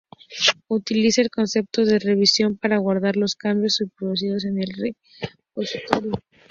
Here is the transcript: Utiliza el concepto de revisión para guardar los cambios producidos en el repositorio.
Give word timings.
Utiliza 0.67 1.21
el 1.21 1.29
concepto 1.29 1.85
de 1.85 1.99
revisión 1.99 2.57
para 2.57 2.79
guardar 2.79 3.17
los 3.17 3.35
cambios 3.35 3.83
producidos 3.99 4.45
en 4.45 4.59
el 4.59 4.95
repositorio. 5.53 6.13